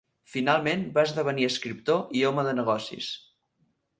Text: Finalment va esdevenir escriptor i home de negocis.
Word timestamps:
Finalment 0.35 0.85
va 0.95 1.03
esdevenir 1.09 1.45
escriptor 1.49 2.17
i 2.21 2.25
home 2.31 2.45
de 2.49 2.57
negocis. 2.61 3.13